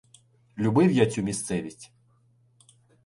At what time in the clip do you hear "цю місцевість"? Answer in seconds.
1.05-1.91